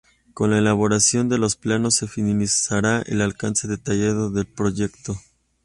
[0.33, 5.15] Con la elaboración de los Planos se finalizará el alcance detallado del proyecto.